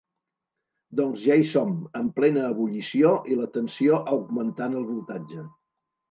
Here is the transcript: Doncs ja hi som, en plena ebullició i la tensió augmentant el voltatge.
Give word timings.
Doncs 0.99 1.25
ja 1.25 1.35
hi 1.41 1.43
som, 1.49 1.75
en 1.99 2.07
plena 2.19 2.45
ebullició 2.53 3.11
i 3.33 3.37
la 3.41 3.45
tensió 3.57 3.99
augmentant 4.17 4.73
el 4.81 4.89
voltatge. 4.89 5.45